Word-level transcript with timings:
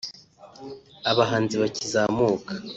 abahanzi 1.11 1.55
bakizamuka 1.61 2.51